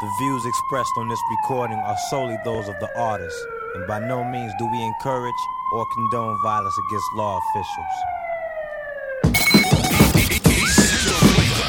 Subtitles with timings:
[0.00, 3.36] The views expressed on this recording are solely those of the artist,
[3.74, 5.34] and by no means do we encourage
[5.72, 7.94] or condone violence against law officials.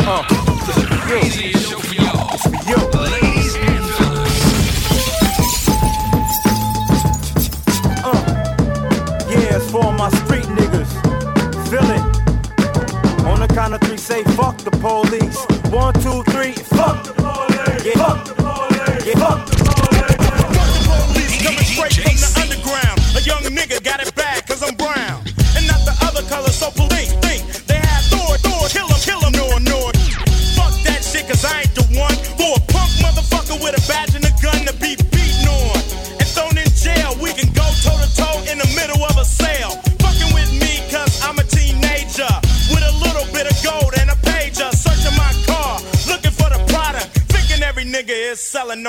[0.05, 0.23] Uh,
[9.71, 10.91] for my street niggas.
[11.69, 12.01] Feel it.
[13.25, 15.45] On the count of three, say fuck the police.
[15.71, 17.08] One, two, three, fuck
[17.83, 17.97] get.
[17.97, 18.28] Fuck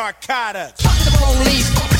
[0.00, 0.82] narcotics.
[1.04, 1.99] The police.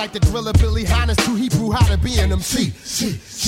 [0.00, 2.72] like the driller Billy Hines to Hebrew how to be an MC.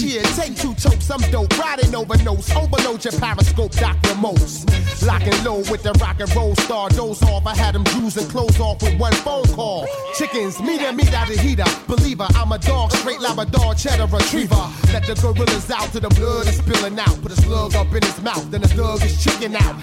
[0.04, 4.14] Yeah, take two topes, I'm dope, riding over notes, overload your periscope, Dr.
[4.16, 4.68] Most.
[5.02, 8.28] Locking low with the rock and roll star, doze off, I had them Jews and
[8.28, 9.86] clothes off with one phone call.
[10.14, 14.68] Chickens, meet and meet out of heater, believer, I'm a dog, straight Labrador, cheddar retriever.
[14.92, 18.02] Let the gorillas out to the blood is spilling out, put a slug up in
[18.02, 19.76] his mouth, then the slug is chicken out.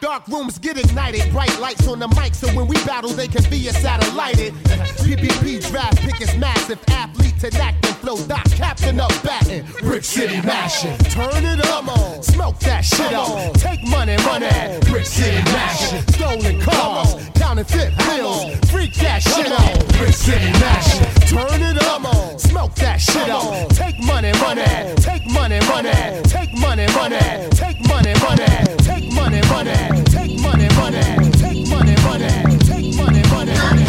[0.00, 3.48] Dark rooms get ignited, bright lights on the mic, so when we battle, they can
[3.48, 4.36] be a satellite.
[4.98, 6.78] PPP draft pick is massive.
[6.88, 8.44] Athlete to knack and flow doc.
[8.50, 9.64] Captain up batting.
[9.80, 10.96] Brick City mashing.
[11.10, 11.84] Turn it up.
[11.84, 12.22] Come on.
[12.22, 13.52] Smoke that shit up.
[13.54, 14.48] Take money, money.
[14.90, 16.02] Brick City mashing.
[16.14, 17.14] Stolen cars.
[17.34, 18.58] Counting fit bills.
[18.70, 19.86] Freak that shit up.
[19.98, 21.06] Brick City mashing.
[21.28, 22.40] Turn it up.
[22.40, 23.68] Smoke that shit up.
[23.70, 24.64] Take money, money.
[24.96, 25.92] Take money, money.
[26.24, 27.18] Take money, money.
[27.52, 28.46] Take money, money.
[28.88, 30.04] Take money, money.
[30.14, 31.02] Take money, money.
[31.42, 32.58] Take money, money.
[32.66, 33.87] Take money, money.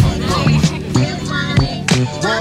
[2.18, 2.39] Run.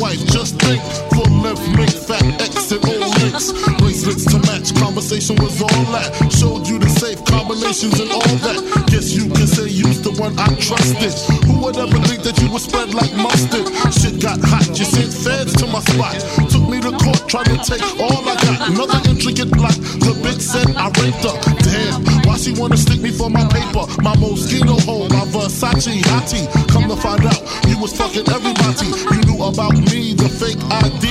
[0.00, 0.20] wife.
[0.26, 0.80] Just think,
[1.12, 3.52] full length mink, fat exit all links.
[3.78, 6.12] Bracelets to match, conversation was all that.
[6.32, 8.58] Showed you the safe combinations and all that.
[8.90, 11.12] Guess you can say you's the one I trusted.
[11.46, 13.66] Who would ever think that you would spread like mustard?
[13.92, 16.16] Shit got hot, you sent feds to my spot.
[16.50, 18.70] Took me to court, trying to take all I got.
[18.70, 21.36] Another intricate block, the bitch said I raped her.
[21.64, 23.84] Damn, why she wanna stick me for my paper?
[24.02, 26.46] My mosquito hole, my Versace hottie.
[26.68, 28.88] Come to find out, you was fucking everybody.
[29.25, 31.06] You about me, the fake ID.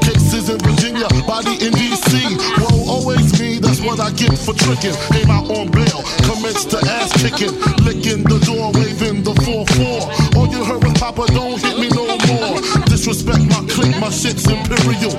[0.00, 2.24] Cases in Virginia, body in DC.
[2.56, 4.96] Whoa, always me, that's what I get for tricking.
[5.12, 7.52] Came out on bail, commenced to ass kicking.
[7.84, 10.36] Licking the door, waving the 4-4.
[10.36, 12.56] All you heard was Papa, don't hit me no more.
[12.88, 15.12] Disrespect my clique, my shit's imperial.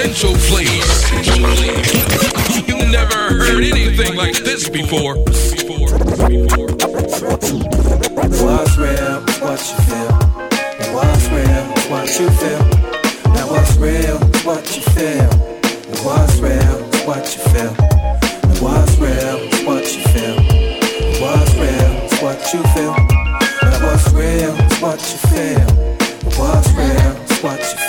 [0.00, 0.72] Essential Flavor.
[2.66, 5.16] You never heard anything like this before.
[5.16, 5.52] What's
[8.78, 9.20] real?
[9.40, 10.12] What you feel?
[10.94, 11.64] What's real?
[11.90, 12.64] What you feel?
[13.34, 14.18] Now what's real?
[14.42, 15.30] What you feel?
[15.90, 16.78] And what's real?
[17.04, 17.89] What you feel?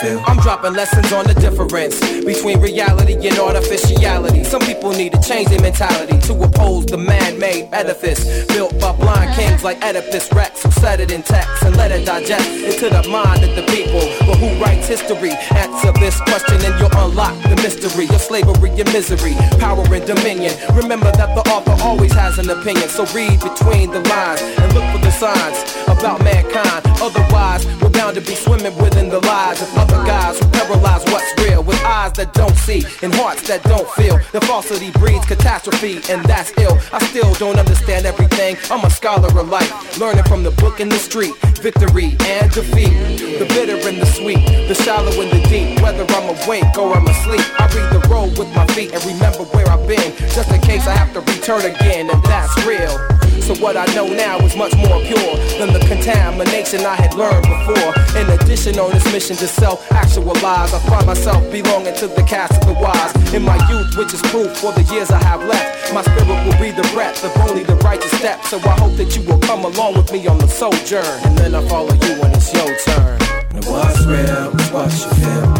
[0.02, 0.22] feel.
[0.26, 4.44] I'm dropping lessons on the difference between reality and artificiality.
[4.44, 9.34] Some people need to change their mentality to oppose the man-made edifice built by blind
[9.34, 13.08] kings like Oedipus Rex who set it in text and let it digest into the
[13.08, 14.02] mind of the people.
[14.26, 15.32] But who writes history?
[15.54, 20.54] Answer this question and you'll unlock the mystery of slavery and misery, power and dominion.
[20.74, 24.84] Remember that the author always has an opinion, so read between the lines and look
[24.92, 26.82] for the signs about mankind.
[27.00, 31.30] Otherwise, we're bound to be swimming within the lies of other guys who paralyze what's
[31.42, 34.18] real with eyes that don't see and hearts that don't feel.
[34.32, 36.76] The falsity breeds catastrophe, and that's ill.
[36.92, 38.56] I still don't understand everything.
[38.68, 41.36] I'm a scholar of life, learning from the book in the street.
[41.62, 45.80] Victory and defeat, the bitter and the sweet, the shallow and the deep.
[45.82, 49.44] Whether I'm awake or I'm asleep, I read the road with my feet and remember
[49.54, 53.21] where I've been, just in case I have to return again, and that's real.
[53.40, 57.42] So what I know now is much more pure than the contamination I had learned
[57.42, 57.92] before.
[58.20, 62.66] In addition, on this mission to self-actualize, I find myself belonging to the cast of
[62.68, 63.12] the wise.
[63.34, 66.58] In my youth, which is proof for the years I have left, my spirit will
[66.60, 68.44] be the breath of only the righteous step.
[68.44, 71.54] So I hope that you will come along with me on the sojourn, and then
[71.54, 73.18] I follow you when it's your turn.
[73.54, 75.50] And what's real is what you feel.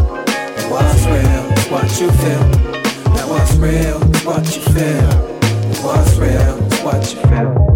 [0.56, 2.46] And what's real is what you feel.
[3.14, 5.12] Now what's real is what you feel.
[5.42, 7.71] And what's real what you feel.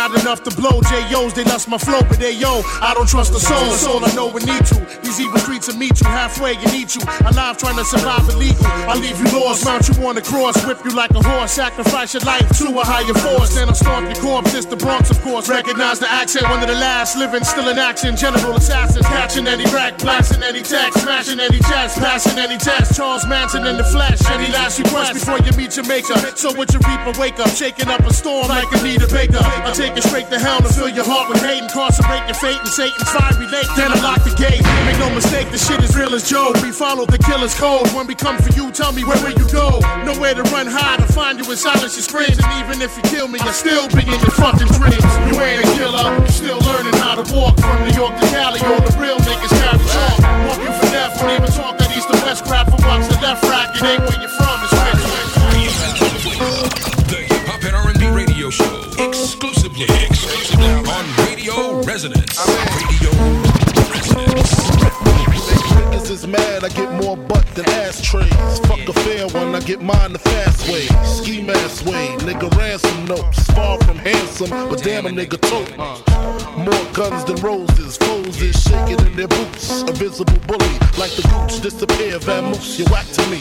[0.00, 0.80] Not enough to blow.
[0.80, 2.62] J.O.'s, they lost my flow, but they yo.
[2.80, 3.70] I don't trust the soul.
[3.72, 4.89] Soul I know we need to.
[5.60, 6.54] Will meet you halfway.
[6.54, 7.02] You need you.
[7.26, 8.64] Alive trying to survive illegal.
[8.64, 9.64] I leave you lost.
[9.64, 10.56] Mount you on the cross.
[10.64, 11.52] Whip you like a horse.
[11.52, 13.54] Sacrifice your life to a higher force.
[13.54, 14.54] Then I'll stomp your corpse.
[14.54, 15.48] It's the Bronx, of course.
[15.48, 16.48] Recognize the accent.
[16.48, 18.16] One of the last living, still in action.
[18.16, 19.06] General assassins.
[19.06, 19.98] Catching any rack.
[19.98, 21.02] Blasting any text.
[21.02, 21.98] Smashing any chest.
[21.98, 22.96] Passing any test.
[22.96, 24.18] Charles Manson in the flesh.
[24.30, 26.16] Any last request before you meet your maker.
[26.36, 27.50] So would you reap a wake up?
[27.50, 29.44] Shaking up a storm like Anita Baker.
[29.44, 31.62] I take it straight to hell to fill your heart with hate.
[31.62, 33.68] Incarcerate your fate in Satan's fiery lake.
[33.76, 34.64] Then I lock the gate.
[34.86, 36.52] Make no mistake, the shit is real as Joe.
[36.62, 37.90] We follow the killer's code.
[37.92, 39.82] When we come for you, tell me where will you go?
[40.06, 42.38] Nowhere to run high to find you in silence your screams.
[42.38, 45.02] And even if you kill me, I'll still be in your fucking dreams.
[45.26, 48.62] You ain't a killer, you still learning how to walk from New York to Cali.
[48.62, 50.18] All the real niggas carry chalk.
[50.46, 53.18] Walk you for death, don't even talk that east to west crap for watch the
[53.20, 53.74] left rack.
[53.74, 54.94] It ain't where you're from, it's where
[57.10, 58.86] The Hip Hop and R&B Radio Show.
[59.02, 62.38] Exclusively, exclusively on Radio Resonance.
[62.38, 63.10] Radio
[63.90, 65.29] Resonance.
[66.10, 68.58] Is mad, I get more butt than ashtrays.
[68.66, 70.86] Fuck a fair one, I get mine the fast way.
[71.04, 73.46] Ski mask way, nigga ransom notes.
[73.52, 75.70] Far from handsome, but damn a nigga tote.
[76.58, 79.82] More guns than roses, foes is shaking in their boots.
[79.82, 83.38] A visible bully, like the gooch disappear, vamoose, you whack to me.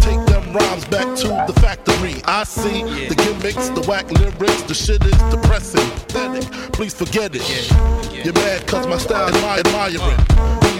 [0.00, 2.22] Take them rhymes back to the factory.
[2.26, 6.44] I see the gimmicks, the whack lyrics, the shit is depressing, pathetic.
[6.72, 7.42] Please forget it.
[8.24, 10.71] You're mad cause my style admi- admiring.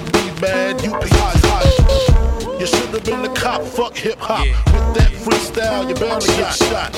[0.43, 2.59] Mad, you be high, high.
[2.59, 4.45] You should have been the cop, fuck hip hop.
[4.45, 6.93] With that freestyle, you bound to get shot.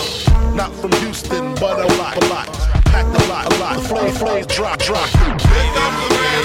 [0.56, 2.48] Not from Houston, but a lot, a lot.
[2.86, 3.76] Packed a lot, a lot.
[3.76, 5.10] The flame, flames drop, drop.
[5.10, 5.50] Time for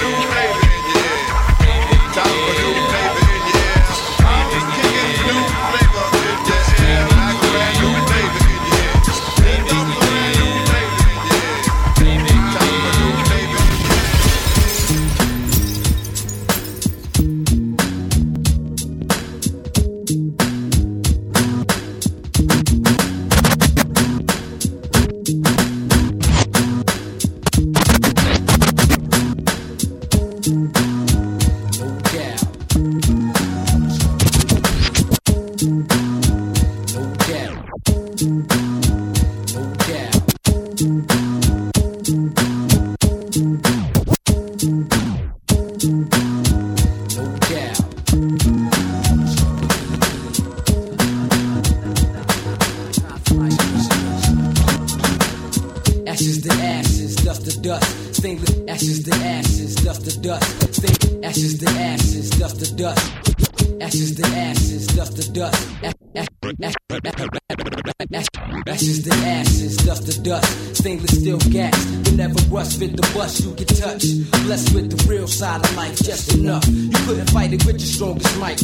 [0.04, 0.60] new flavor,
[0.92, 2.12] yeah.
[2.12, 2.89] Time for new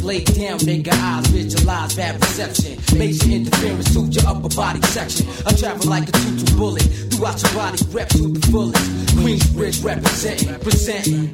[0.03, 2.77] Lay down, nigga, eyes visualize bad perception.
[2.97, 5.27] Major interference to your upper body section.
[5.45, 8.83] I travel like a two-two bullet throughout your body, rep to the fullest.
[9.17, 11.33] Queensbridge representing, presenting.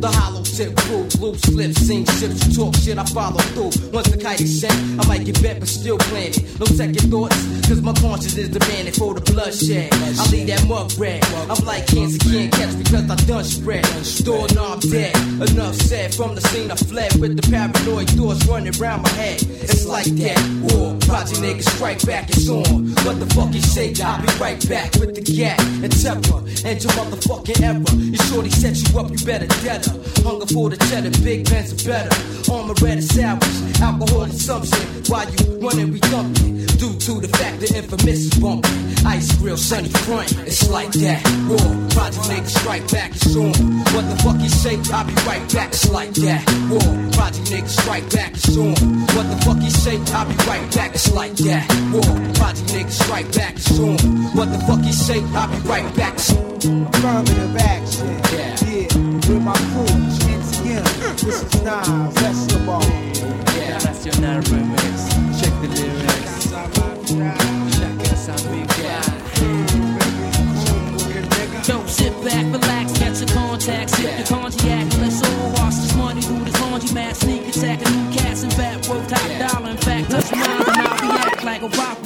[0.00, 3.70] The hollow tip crew, loose lips, sing ships, you talk shit, I follow through.
[3.94, 6.42] Once the kite is sent, I might get bent, but still planning.
[6.58, 7.38] No second thoughts,
[7.68, 9.94] cause my conscience is demanding for the bloodshed.
[9.94, 11.22] I leave that mug red.
[11.46, 13.86] I'm like cancer, can't catch because I done spread.
[14.24, 15.14] Door knob dead.
[15.46, 19.38] Enough said, from the scene I fled with the paranoid thoughts running around my head.
[19.42, 20.40] It's like that.
[20.66, 22.90] War, project niggas strike back, it's on.
[23.06, 23.94] What the fuck you say?
[24.02, 26.42] I'll be right back with the gat and temper.
[26.66, 27.94] And your motherfucking error.
[27.94, 29.86] You shorty set you up, you better dead.
[30.26, 32.10] Hunger for the cheddar, big pants better.
[32.52, 34.86] Armor red is alcohol assumption.
[35.08, 36.56] While you running, we thumping.
[36.76, 38.70] Due to the fact that infamous is bumping.
[39.06, 41.22] Ice grill, sunny front, it's like that.
[41.48, 41.58] War,
[41.90, 43.52] project niggas strike back, it's on.
[43.94, 44.76] What the fuck you say?
[44.92, 46.42] I'll be right back, it's like that.
[46.70, 46.80] War,
[47.12, 48.74] project niggas strike back, it's on.
[49.16, 49.96] What the fuck you say?
[50.12, 51.64] I'll be right back, it's like that.
[51.92, 52.02] War,
[52.34, 53.96] project niggas strike back, it's on.
[54.36, 55.22] What the fuck you say?
[55.34, 56.14] I'll be right back.
[56.14, 56.30] It's
[56.66, 58.08] Affirmative action.
[58.32, 58.56] Yeah.
[59.28, 60.05] With my crew.
[61.16, 62.82] This is Nas, Escobar.
[63.56, 63.78] Yeah,
[64.52, 65.40] Remix.
[65.40, 66.46] Check the lyrics.
[67.72, 68.36] Chacun sa
[71.66, 74.86] Yo, sit back, relax, catch your contacts, sip your cognac.
[75.00, 77.16] Let's all this money through this laundry mat.
[77.16, 79.70] Sneak attack, a new cast and back, work top dollar.
[79.70, 82.05] In fact, touch mind and I'll react like a rock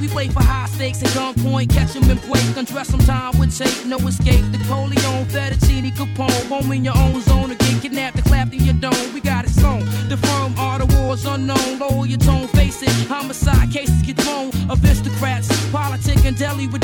[0.00, 2.56] We play for high stakes at gunpoint, catch him and break.
[2.56, 4.44] Undress some time with tape, no escape.
[4.50, 6.48] The Corleone, Fettuccine, Capone.
[6.48, 9.12] Home in your own zone, get kidnapped and clapped in your dome.
[9.12, 9.84] We got it sewn.
[10.08, 10.89] The firm the
[11.26, 11.78] unknown.
[11.78, 12.06] Lower
[12.48, 12.90] face it.
[13.08, 14.20] Homicide cases get.
[14.70, 15.48] Aristocrats,
[16.24, 16.82] and deli with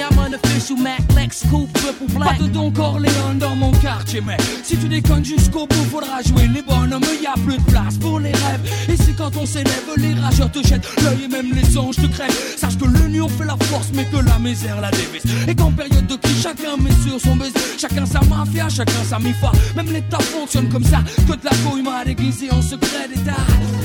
[0.00, 2.38] I'm an official Mac, Lex, coupe, triple black.
[2.52, 4.22] Don Corleone dans mon quartier,
[4.62, 7.02] si tu déconnes jusqu'au bout, faudra jouer les bonhommes.
[7.22, 8.60] Y a plus de place pour les rêves.
[8.88, 12.06] Et c'est quand on s'élève, les rageurs te jettent l'œil et même les anges te
[12.06, 12.56] crèvent.
[12.56, 15.22] Sache que l'union fait la force, mais que la misère la dévise.
[15.48, 17.54] Et qu'en période de crise, chacun met sur son baiser.
[17.78, 19.52] Chacun sa mafia, chacun sa mifa.
[19.76, 21.02] Même l'État fonctionne comme ça.
[21.26, 23.08] Que de la couille mal aiguisée en secret.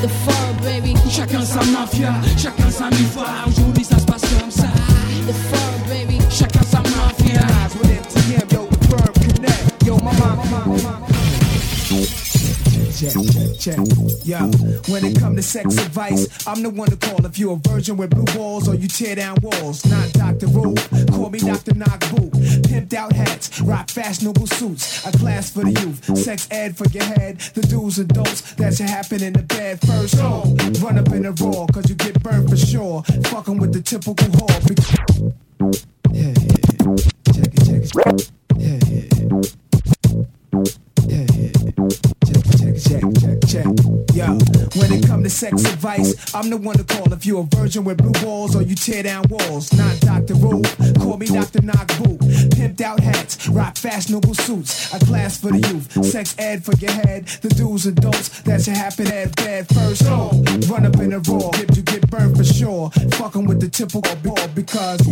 [0.02, 0.94] The fur, baby.
[1.10, 3.26] Chacun sa mafia, chacun sa mifa.
[3.48, 4.68] Aujourd'hui, ça se passe comme ça.
[5.28, 6.20] The fur, baby.
[6.30, 7.42] Chacun sa mafia.
[7.42, 9.84] Nas with MTM, yo, the firm connect.
[9.86, 12.25] Yo, my mama, my mama.
[12.96, 13.78] Check, check, check.
[14.24, 14.40] Yo,
[14.88, 17.98] when it come to sex advice, I'm the one to call if you're a virgin
[17.98, 19.86] with blue balls or you tear down walls.
[19.86, 20.48] Not Dr.
[20.48, 21.74] Ruth, call me Dr.
[21.74, 22.32] Knockboot.
[22.64, 25.06] Pimped out hats, rock fashionable suits.
[25.06, 27.40] A class for the youth, sex ed for your head.
[27.40, 30.16] The do's and don'ts that should happen in the bed first.
[30.20, 33.04] Oh, run up in the raw, cause you get burned for sure.
[33.26, 34.68] Fucking with the typical whore.
[34.70, 35.36] Be-
[36.14, 36.96] yeah, yeah,
[37.34, 38.32] check it, check it.
[43.56, 47.56] Check, when it come to sex advice, I'm the one to call if you're a
[47.56, 49.72] virgin with blue balls or you tear down walls.
[49.74, 50.36] Not Dr.
[50.36, 51.60] Ruth, call me Dr.
[51.60, 52.20] Knockboot.
[52.56, 54.94] Pimped out hats, rock fashionable suits.
[54.94, 57.28] A class for the youth, sex ed for your head.
[57.28, 60.04] The dudes and don'ts that should happen at bed first.
[60.06, 60.32] Oh,
[60.68, 62.90] run up in the raw, get you get burned for sure.
[63.20, 65.08] Fucking with the typical ball because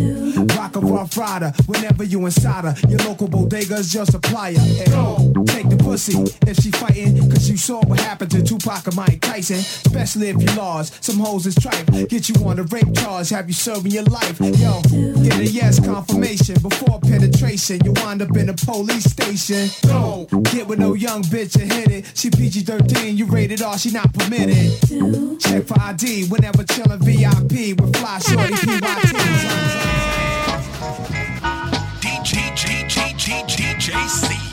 [0.57, 2.75] rock a rough rider whenever you inside her.
[2.89, 4.57] Your local bodega's your supplier.
[4.57, 6.17] And oh, take the pussy
[6.49, 9.42] if she fighting, cause you saw what happened to Tupac and Mike Tyson.
[9.51, 11.03] Especially if you lost.
[11.03, 11.85] Some hoes is tripe.
[12.09, 14.39] Get you on a rape charge, have you serving your life.
[14.39, 14.81] Yo,
[15.23, 17.79] get a yes confirmation before penetration.
[17.83, 19.69] You wind up in a police station.
[19.87, 22.05] Go, get with no young bitch and hit it.
[22.15, 24.79] She PG 13, you rated R, she not permitted.
[25.39, 29.93] Check for ID whenever chillin' VIP with fly shorty PYT.
[33.23, 34.52] DJC.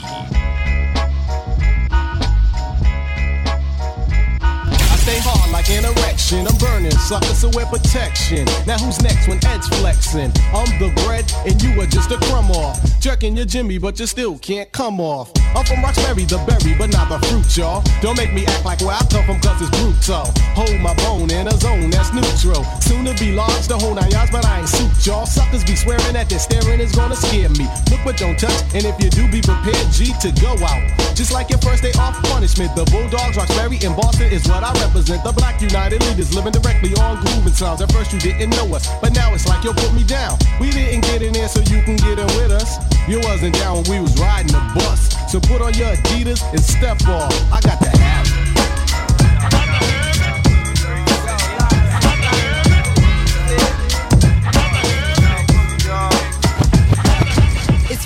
[5.51, 6.47] my an erection.
[6.47, 8.45] I'm burning suckers, so wear protection.
[8.67, 10.31] Now who's next when Ed's flexing?
[10.53, 12.79] I'm the bread and you are just a crumb off.
[12.99, 15.31] Jerking your Jimmy, but you still can't come off.
[15.55, 17.83] I'm from Roxbury, the berry, but not the fruit, y'all.
[18.01, 20.25] Don't make me act like where I come from, cause it's brutal.
[20.55, 22.63] Hold my bone in a zone that's neutral.
[22.81, 25.25] Soon to be large, the whole nine yards, but I ain't suit, y'all.
[25.25, 27.67] Suckers be swearing that their staring is gonna scare me.
[27.89, 30.83] Look but don't touch, and if you do, be prepared, G, to go out.
[31.15, 34.71] Just like your first day off punishment, the Bulldogs, Roxbury, and Boston is what I
[34.81, 35.23] represent.
[35.23, 37.81] The Black United Leaders living directly on grooving sounds.
[37.81, 40.37] At first you didn't know us, but now it's like you put me down.
[40.59, 42.77] We didn't get in there so you can get in with us.
[43.07, 45.15] You wasn't down when we was riding the bus.
[45.31, 47.33] So put on your Adidas and step off.
[47.53, 48.20] I got the habit.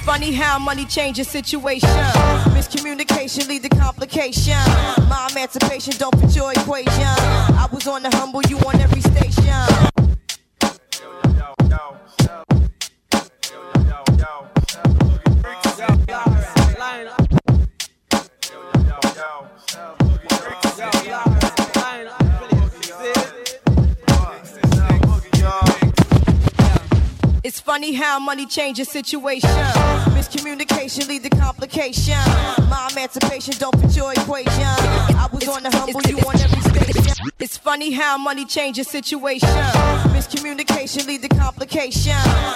[0.05, 1.89] Funny how money changes situation.
[2.53, 4.53] Miscommunication lead to complication.
[5.09, 7.01] My emancipation don't fit your equation.
[7.01, 9.25] I was on the humble, you on every station.
[14.11, 14.44] It's
[27.75, 29.49] funny how money changes situation.
[30.15, 32.17] Miscommunication lead to complication.
[32.69, 34.63] My emancipation don't fit your equation.
[34.63, 37.27] I was on the humble, you on every station.
[37.37, 39.49] It's funny how money changes situation.
[40.15, 42.15] Miscommunication lead to complication.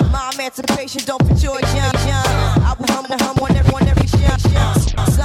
[0.10, 2.24] My emancipation don't fit your equation.
[2.70, 3.99] I was on the humble on every on every.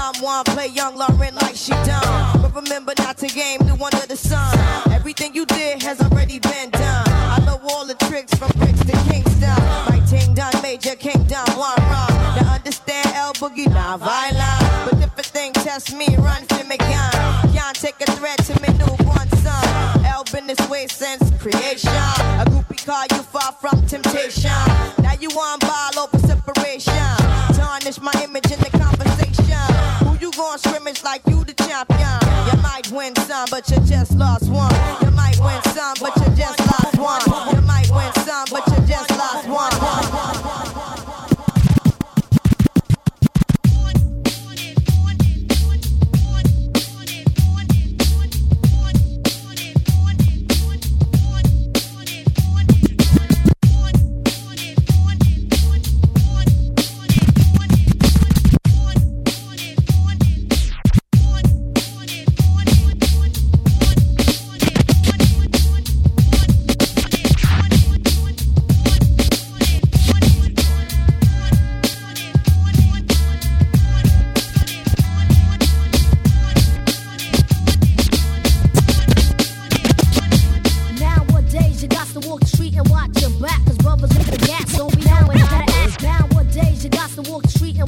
[0.05, 2.43] Someone play young Lauryn like she done.
[2.43, 4.55] But remember not to game new under the sun.
[4.93, 7.09] Everything you did has already been done.
[7.09, 9.57] I know all the tricks from bricks to Kingston.
[9.89, 12.13] My ting done, Major Kingdom, one run.
[12.37, 14.91] Now understand L Boogie, not violent.
[14.91, 17.13] But if a thing test me, run for me gun.
[17.57, 20.05] Can't take a threat to me newborn son.
[20.05, 21.89] L been this way since creation.
[22.43, 25.04] A groupie call you far from temptation.
[33.67, 34.73] But you just lost one.
[35.03, 35.74] You might win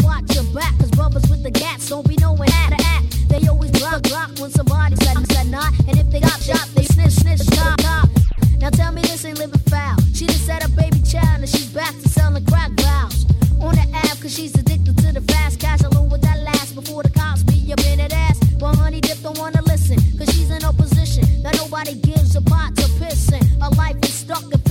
[0.07, 3.29] watch your back, cause brothers with the gas don't be knowing how to act.
[3.29, 6.85] They always block, block when somebody said, said not, and if they got shot, they
[6.85, 8.09] snitch, snitch, cop, cop.
[8.61, 9.99] Now tell me this ain't living foul.
[10.15, 13.27] She just had a baby child and she's back to selling crack vows.
[13.61, 15.83] On the app, cause she's addicted to the fast cash.
[15.83, 18.39] Alone with that last before the cops be up in that ass.
[18.61, 22.43] But honey dip don't wanna listen, cause she's in a position that nobody gives a
[22.43, 23.45] pot to piss in.
[23.61, 24.66] Her life is stuck with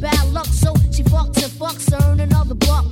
[0.00, 2.86] bad luck, so she fucks and fucks to earn another buck.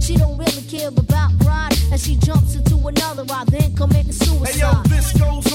[0.00, 4.54] She don't really care about pride, and she jumps into another ride, then committing suicide.
[4.54, 5.49] Hey yo, this goes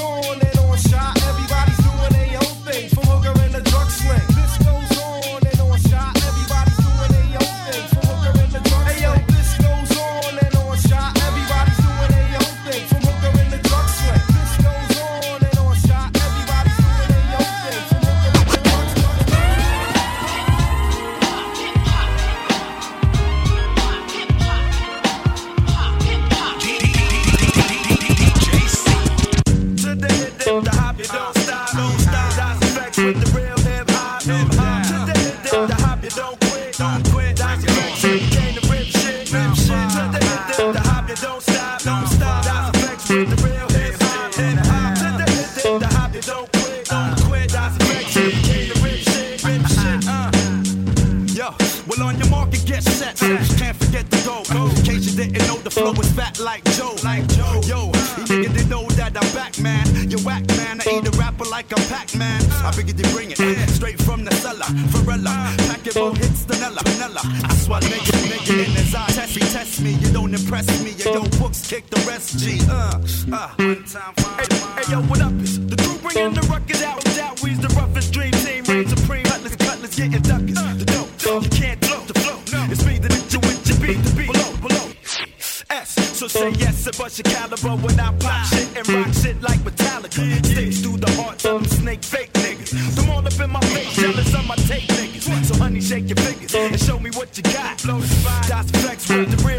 [86.27, 89.59] So say yes and bust your caliber when I pop shit and rock shit like
[89.59, 90.43] Metallica.
[90.43, 92.71] Sticks through the hearts of them snake fake niggas.
[92.95, 95.45] Them all up in my face, jealous of my tape niggas.
[95.45, 97.77] So honey, shake your fingers and show me what you got.
[97.77, 99.55] That's flex with the real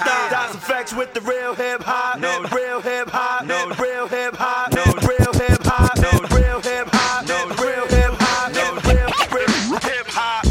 [0.00, 0.52] stop, don't stop.
[0.52, 2.42] Dice effects with the real hip hop, no.
[2.54, 3.68] Real hip hop, no.
[3.78, 4.84] Real hip hop, no.
[5.06, 6.10] Real hip hop, no.
[6.36, 7.46] Real hip hop, no.
[7.62, 8.74] Real hip hop, no.
[8.92, 10.44] Real hip hop.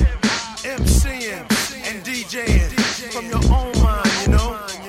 [0.63, 1.45] MCing
[1.88, 2.69] and DJing
[3.12, 4.31] from your own mind, you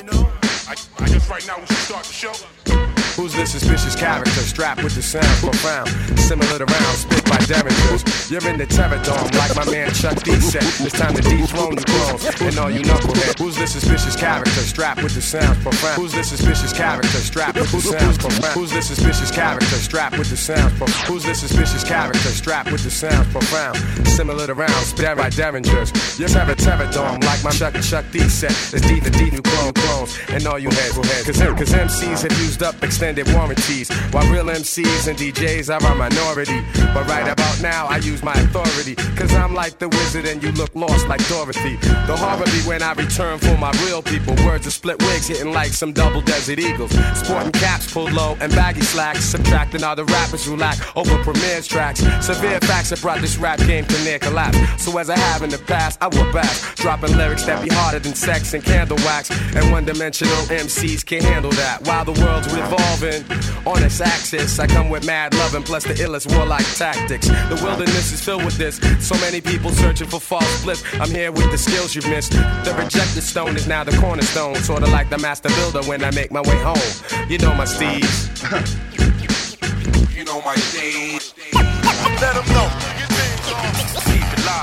[0.05, 0.31] know.
[0.69, 2.33] I, I guess right now we should start the show.
[3.17, 5.89] Who's this suspicious character strapped with the sound profound?
[6.21, 8.31] Similar to rounds spit by derringers.
[8.31, 10.63] You're in the terror dome like my man Chuck D said.
[10.85, 13.39] It's time to dethrone you clones and all you knuckleheads.
[13.39, 16.01] Who's this suspicious character strapped with the sounds profound?
[16.01, 18.55] Who's this suspicious character strapped with the sounds profound?
[18.55, 21.09] Who's this suspicious character strapped with the sounds profound?
[21.09, 23.77] Who's this suspicious character strapped with the sounds profound?
[24.09, 26.19] Similar to rounds spit by derringers.
[26.19, 28.53] You're terror terror dome like my Chuck Chuck D said.
[28.75, 30.95] It's D the D new clone clones and all you heads.
[31.27, 35.95] Cause, cause MCs have used up extended warranties while real MCs and DJs are a
[35.95, 36.63] minority.
[36.93, 38.95] But right about now, I use my authority.
[39.17, 41.77] Cause I'm like the wizard and you look lost like Dorothy.
[42.07, 44.35] The horror be when I return for my real people.
[44.45, 46.93] Words of split wigs hitting like some double desert eagles.
[47.19, 49.25] Sporting caps pulled low and baggy slacks.
[49.25, 52.01] Subtracting all the rappers who lack over Premier's tracks.
[52.25, 54.59] Severe facts have brought this rap game to near collapse.
[54.83, 56.51] So as I have in the past, I will back.
[56.77, 59.31] Dropping lyrics that be harder than sex and candle wax.
[59.55, 61.87] And one dimensional MCs can't handle that.
[61.87, 63.25] While the world's revolving
[63.67, 67.20] on its axis, I come with mad loving plus the illest warlike tactics.
[67.21, 68.81] The wilderness is filled with this.
[69.07, 70.83] So many people searching for false bliss.
[70.95, 72.33] I'm here with the skills you've missed.
[72.33, 74.57] The rejected stone is now the cornerstone.
[74.57, 77.29] Sorta like the master builder when I make my way home.
[77.29, 78.29] You know my steeds.
[80.17, 81.33] You know my stage.
[82.21, 82.69] Let them know.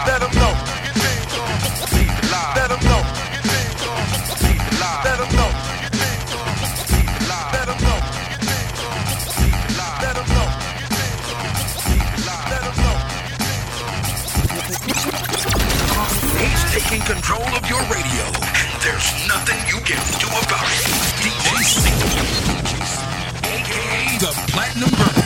[0.06, 1.07] Let them know.
[16.90, 20.86] Taking control of your radio, and there's nothing you can do about it.
[21.20, 22.16] DJ Single,
[23.44, 25.17] aka the Platinum Burner.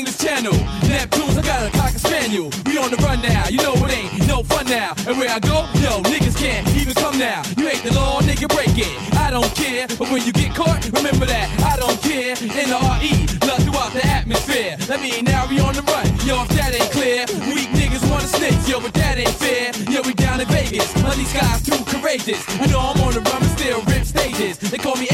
[0.00, 0.56] English Channel.
[0.88, 2.48] Neptunes, I got a cocker spaniel.
[2.64, 4.94] We on the run now, you know it ain't no fun now.
[5.06, 7.42] And where I go, yo, niggas can't even come now.
[7.58, 8.88] You ain't the law, nigga, break it.
[9.20, 12.32] I don't care, but when you get caught, remember that I don't care.
[12.32, 14.78] N R E, love throughout the atmosphere.
[14.88, 17.28] That mean now we on the run, yo, if that ain't clear.
[17.52, 19.76] Weak niggas wanna snitch, yo, but that ain't fair.
[19.92, 22.40] Yo, we down in Vegas, these guys too courageous.
[22.56, 24.56] I know I'm on the run, but still rip stages.
[24.56, 25.09] They call me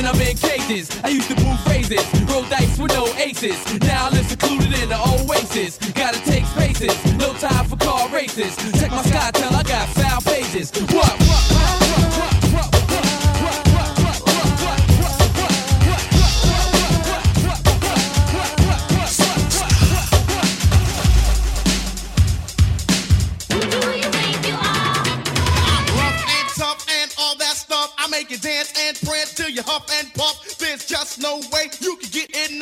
[0.00, 0.88] when I'm in cages.
[1.04, 3.58] I used to move phrases, roll dice with no aces.
[3.80, 5.76] Now I live secluded in the oasis.
[5.92, 8.56] Gotta take spaces, no time for car races.
[8.80, 10.70] Check my sky, tell I got foul pages.
[10.92, 11.20] What?
[11.20, 11.39] rough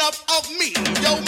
[0.09, 0.73] enough of me.
[1.03, 1.28] Yo,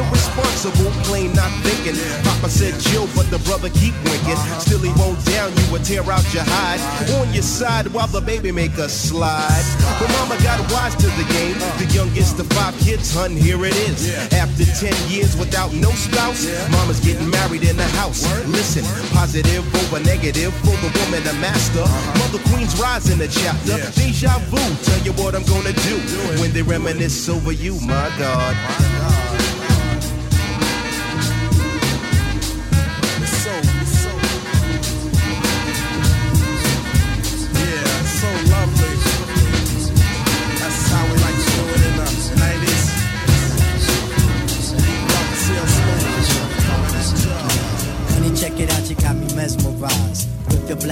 [0.00, 1.92] Irresponsible, plain not thinking.
[2.24, 4.40] Papa said chill, but the brother keep winking.
[4.56, 6.80] Still he won't down you or tear out your hide.
[7.20, 9.64] On your side while the baby make a slide.
[10.00, 11.58] But mama got wise to the game.
[11.76, 14.08] The youngest of five kids, hun, here it is.
[14.32, 18.24] After 10 years without no spouse, mama's getting married in the house.
[18.46, 21.84] Listen, positive over negative for the woman, the master.
[22.16, 23.76] Mother Queen's rising the chapter.
[24.00, 25.96] Deja vu, tell you what I'm gonna do
[26.40, 29.19] when they reminisce over you, my God.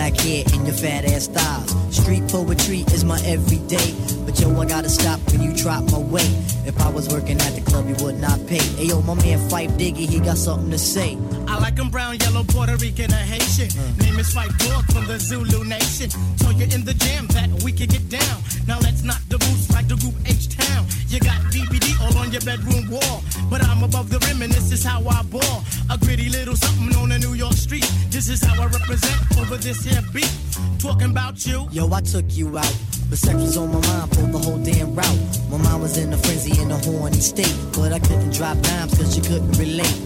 [0.08, 1.94] Black hair and your fat ass thighs.
[1.94, 3.92] Street poetry is my everyday.
[4.24, 6.32] But yo, I gotta stop when you drop my weight.
[6.64, 8.62] If I was working at the club, you would not pay.
[8.78, 11.18] Hey yo, my man Phife Diggy, he got something to say.
[11.46, 13.68] I like 'em brown, yellow, Puerto Rican, or Haitian.
[13.68, 13.98] Hmm.
[14.00, 16.08] Name is Phife Dawg from the Zulu Nation.
[16.38, 18.36] Told you in the jam that we can get down.
[18.66, 20.86] Now let's knock the roots like the group H Town.
[21.08, 23.22] You got BBD all on your bedroom wall.
[23.50, 25.64] But I'm above the rim and this is how I ball.
[25.90, 27.90] A gritty little something on a New York street.
[28.10, 30.32] This is how I represent over this here beat.
[30.78, 31.68] Talking about you.
[31.70, 32.76] Yo, I took you out.
[33.08, 35.20] But sex was on my mind for the whole damn route.
[35.50, 37.56] My mind was in a frenzy in a horny state.
[37.72, 39.98] But I couldn't drop dimes cause you couldn't relate.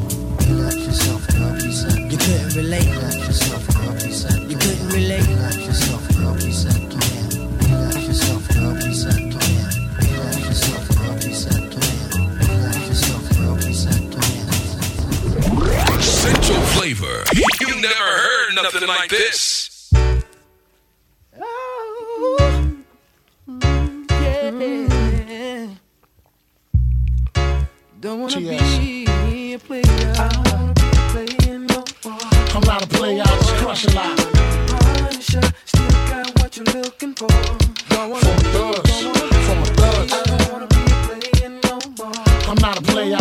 [0.49, 2.11] Relax yourself, girl, reset.
[2.11, 2.87] You couldn't relate.
[2.87, 4.41] Relax yourself, girl, reset.
[4.51, 5.27] You couldn't relate.
[5.27, 6.92] Relax yourself, girl, reset.
[16.83, 17.23] Flavor.
[17.61, 19.89] You never heard nothing like this.
[21.41, 22.83] Oh,
[24.11, 25.69] yeah.
[28.01, 29.83] Don't wanna be a player.
[29.87, 32.19] I don't wanna be playing no more.
[32.53, 34.19] I'm not a player, I just crush a lot.
[34.67, 37.29] Punisher, still got what you're looking for.
[37.91, 40.13] Don't wanna From be, thugs, don't wanna be, from a thugs.
[40.13, 42.25] I don't wanna be playing no more.
[42.51, 43.19] I'm not a player,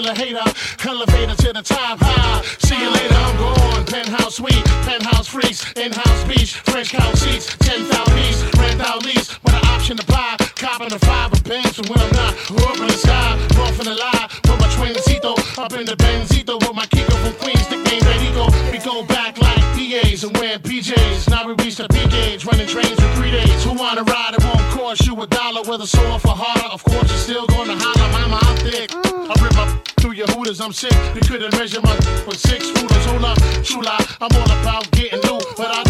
[0.00, 0.88] still a hater.
[0.88, 2.42] Elevator to the top high.
[2.58, 3.84] See you later, I'm gone.
[3.86, 9.54] Penthouse suite, penthouse freaks, in-house beach, French couch seats, 10,000 piece, rent out lease, with
[9.54, 10.36] an option to buy.
[10.56, 12.34] Copping the five of bands from when I'm not.
[12.50, 16.54] Up in the sky, off the lie, with my twin twincito, up in the Benzito,
[16.60, 18.46] with my Kiko from Queens, nickname Redigo.
[18.70, 21.30] We go back like PAs and wear PJs.
[21.30, 23.64] Now we reach the P gauge, running trains for three days.
[23.64, 24.34] Who wanna ride?
[24.38, 26.59] It won't cost you a dollar, whether sore for harder.
[30.26, 30.92] Hooters, I'm sick.
[31.14, 31.94] You couldn't measure my
[32.26, 33.06] with six rulers.
[33.06, 33.22] Hold
[33.84, 35.89] lie, I'm all about getting loot, but I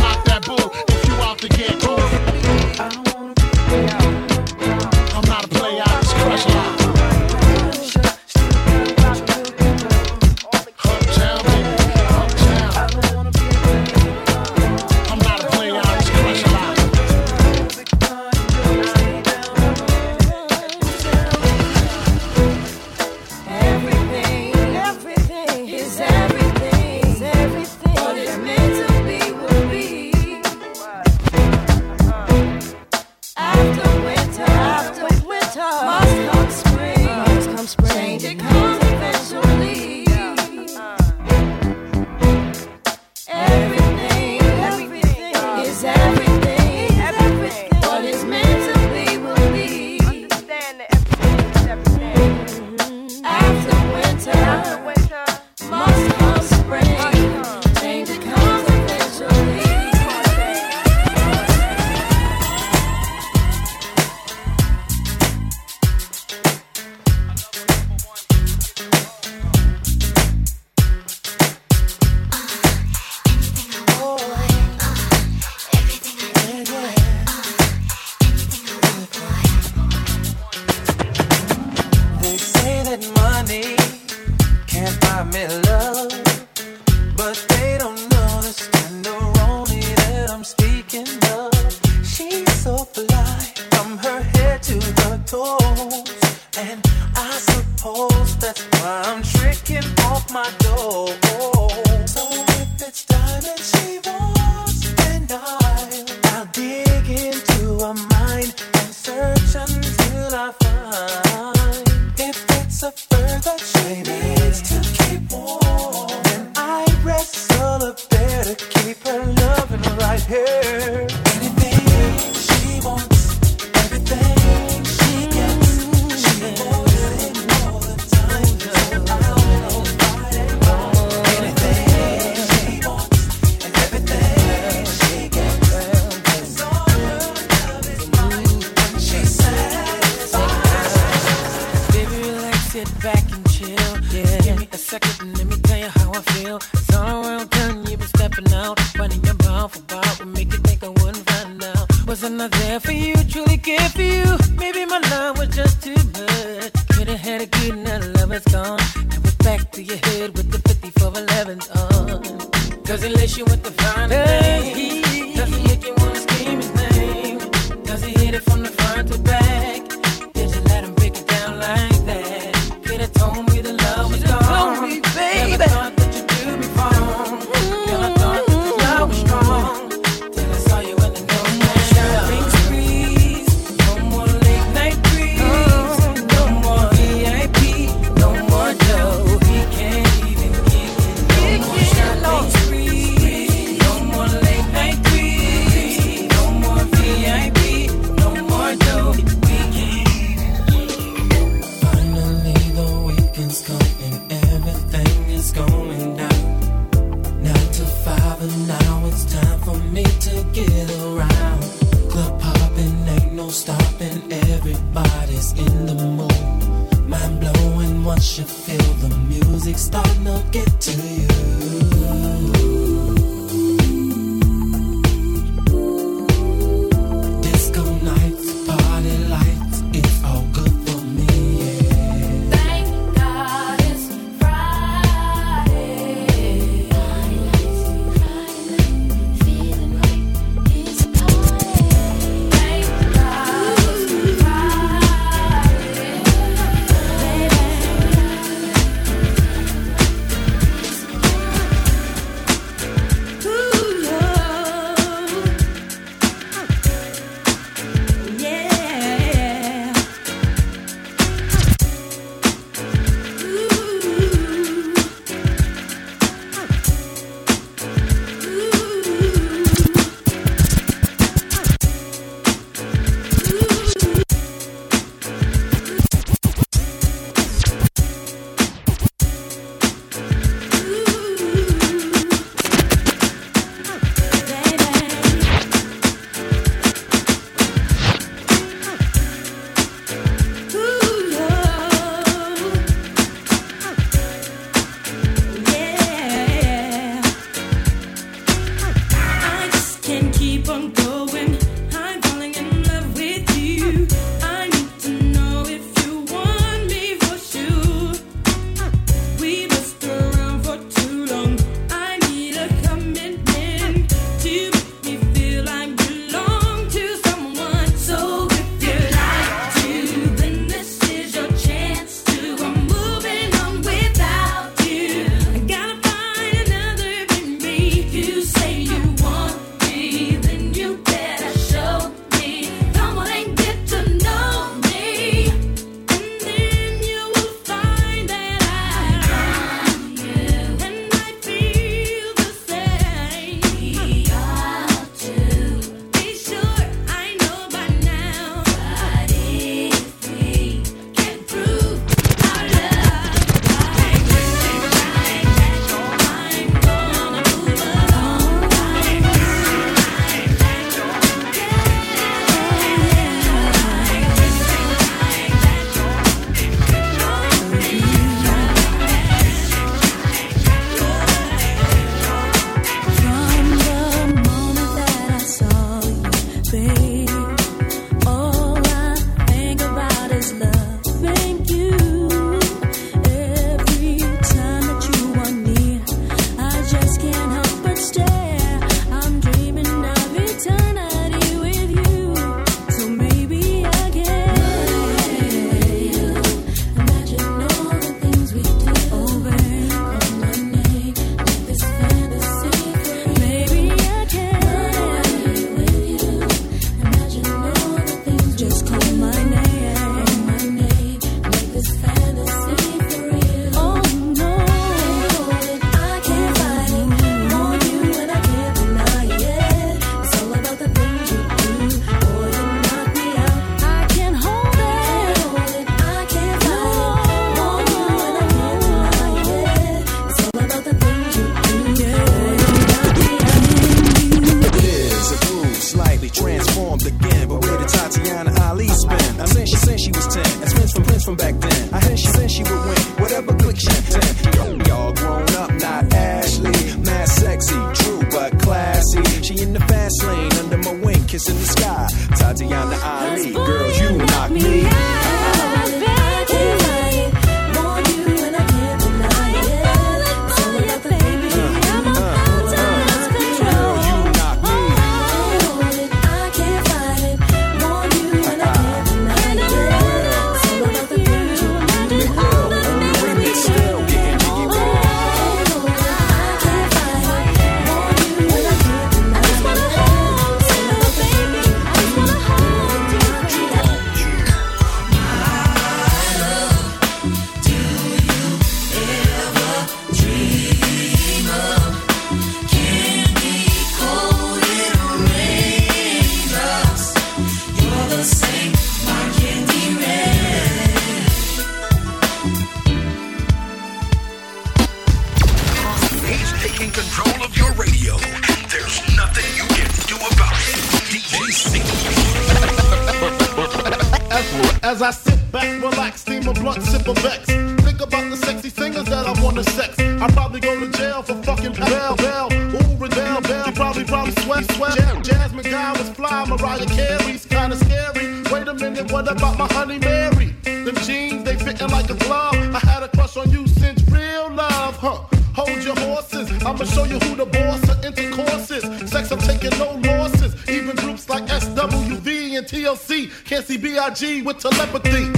[529.60, 530.54] my honey Mary.
[530.64, 532.54] Them jeans, they fitting like a glove.
[532.54, 535.18] I had a crush on you since real love, huh?
[535.54, 539.10] Hold your horses, I'ma show you who the boss of intercourse is.
[539.10, 540.56] Sex, I'm taking no losses.
[540.66, 545.29] Even groups like SWV and TLC can't see BIG with telepathy.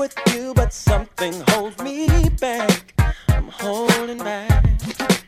[0.00, 2.08] with you, but something holds me
[2.40, 2.94] back.
[3.28, 5.19] I'm holding back.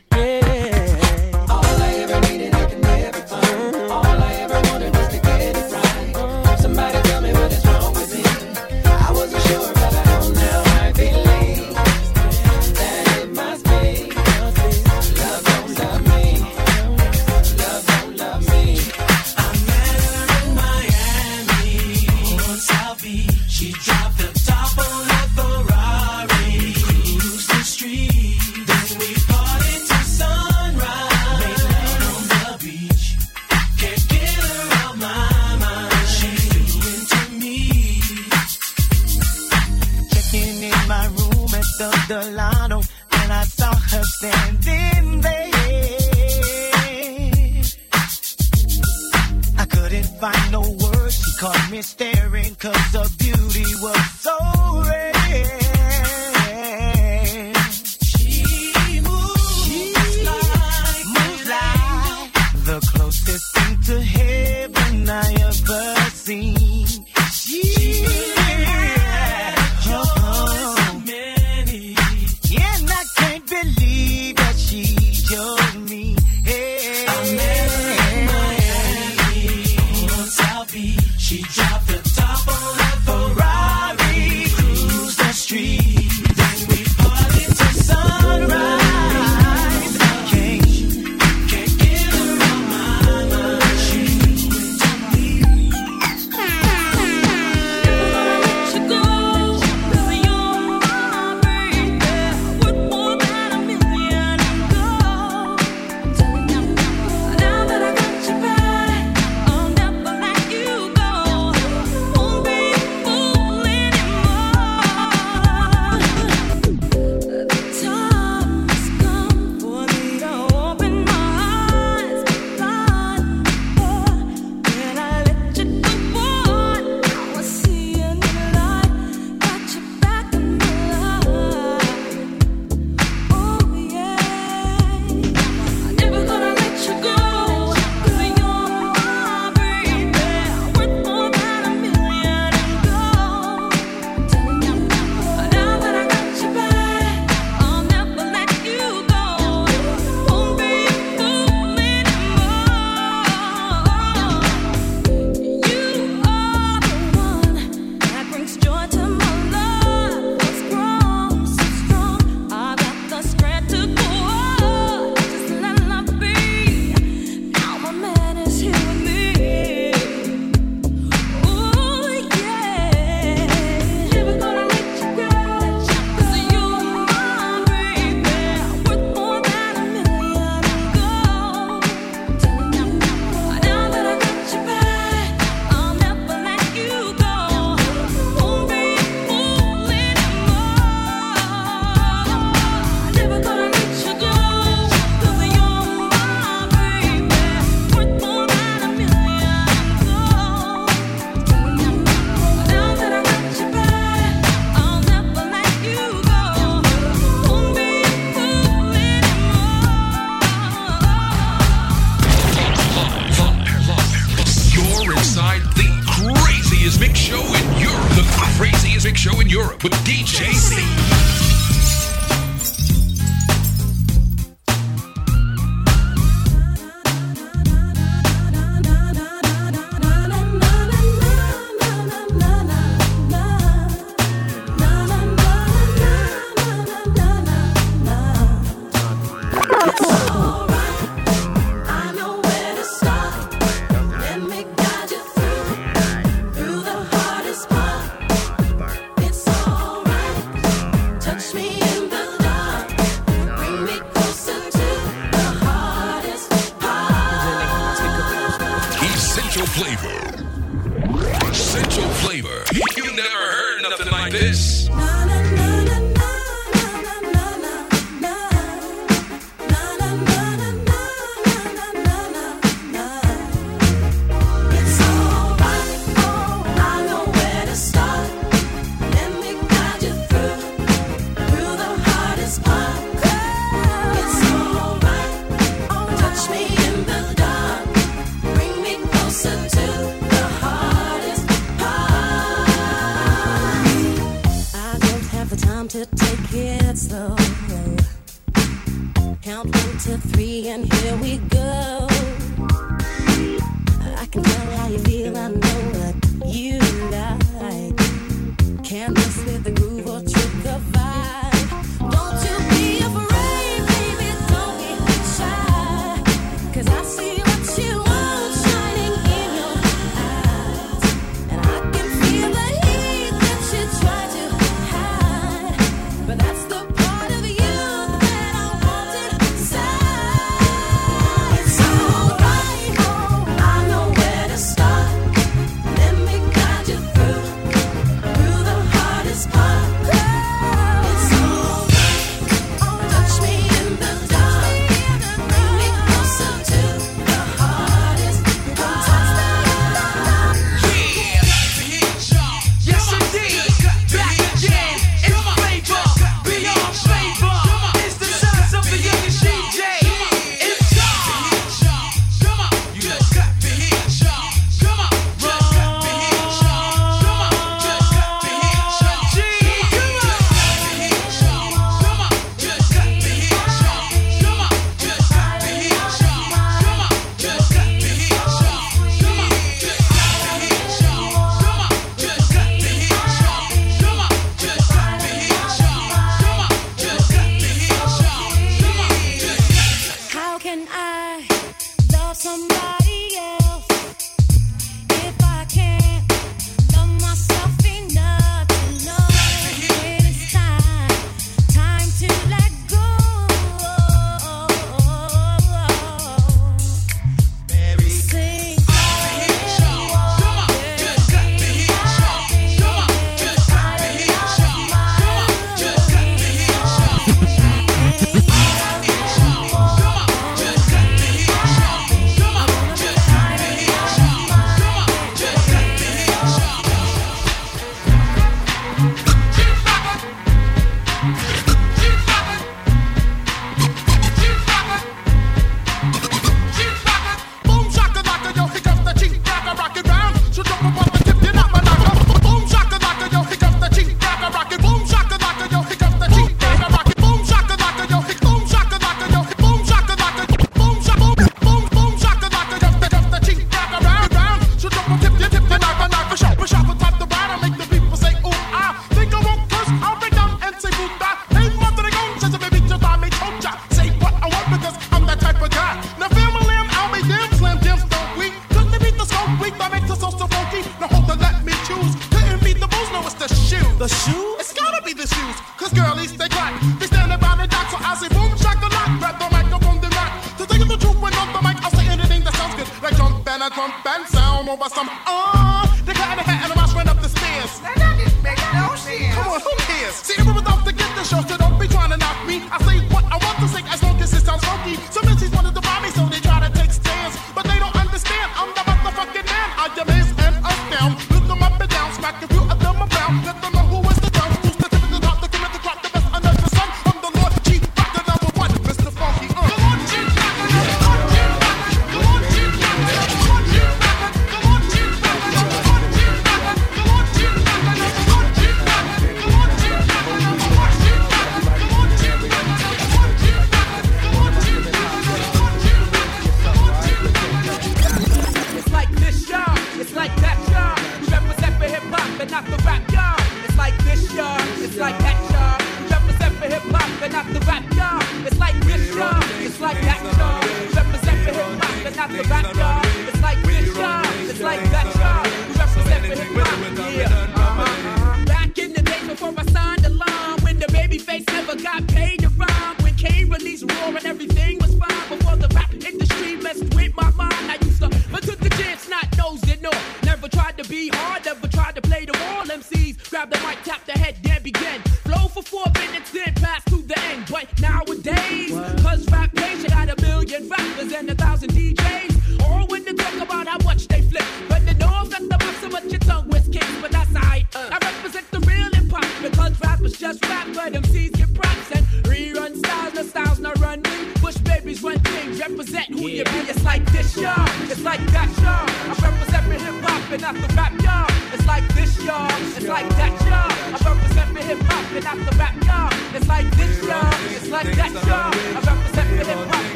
[474.03, 474.52] A shoe.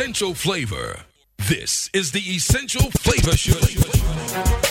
[0.00, 1.04] essential flavor.
[1.46, 4.69] This is the essential flavor show.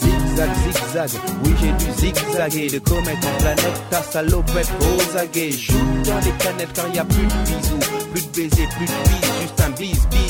[0.00, 1.10] Zigzag, zigzag,
[1.44, 5.74] oui j'ai dû zigzaguer De comète planète, ta salopette aux aguets Joue
[6.04, 7.78] dans les canettes car y a plus de bisous
[8.12, 10.23] Plus de baisers, plus de bis, juste un bis, bis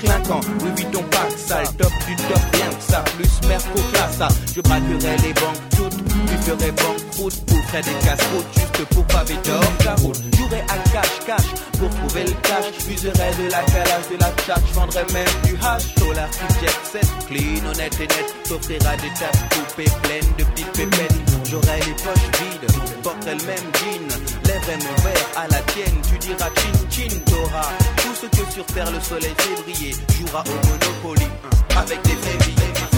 [0.00, 3.80] clinquant, Louis Vuitton pack sale, top du top, bien que ça, plus merco
[4.20, 4.28] ça.
[4.54, 8.46] Je braquerai les banques toutes, tu ferais banqueroute, pour faire des casse-routes.
[8.54, 10.20] Juste pour paver d'or la route.
[10.36, 15.04] Jouerai à cache-cache pour trouver le cash, userai de la calage, de la chat, vendrai
[15.12, 19.90] même du hash, solar qui jet set, clean, honnête et net, t'offrira des tables coupées
[20.02, 21.18] pleines de petites pépettes.
[21.50, 24.08] J'aurai les poches vides, porterai le même jean,
[24.50, 25.96] lèvres et mon à la tienne.
[26.08, 29.94] Tu diras chin chin, t'auras tout ce que sur terre le soleil fait briller.
[30.18, 32.89] Jouera au Monopoly hein, avec des févriers.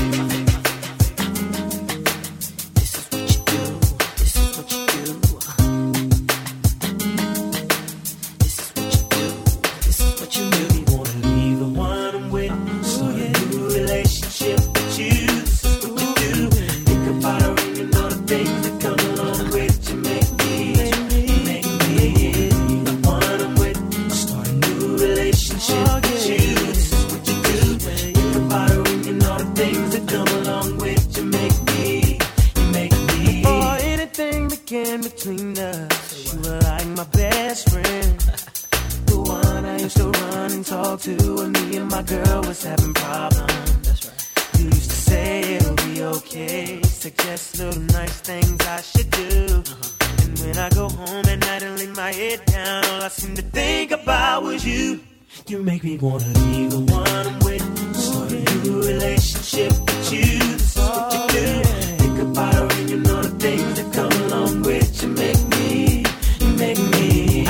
[55.48, 57.96] You make me wanna be the one I'm with.
[57.96, 60.38] Start a new relationship with you.
[60.38, 61.62] This is what you do.
[62.02, 65.02] Think about her and you know the things that come along with.
[65.02, 66.04] You make me,
[66.40, 67.44] you make me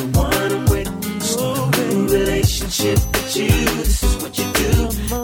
[0.00, 1.22] the one I'm with.
[1.22, 3.48] Start a new relationship with you.
[3.48, 4.72] This is what you do.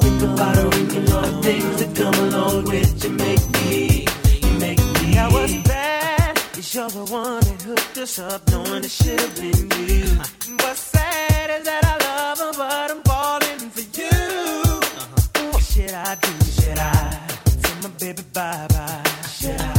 [0.00, 3.04] Think about her and you know the things that come along with.
[3.04, 4.06] You make me,
[4.42, 5.14] you make me.
[5.14, 9.36] Now what's bad is you're the one that hooked us up, knowing it should have
[9.36, 10.06] been you.
[10.62, 10.85] What's
[16.08, 16.28] I do?
[16.44, 17.26] Should I
[17.62, 19.02] tell my baby bye bye?
[19.28, 19.75] Should I?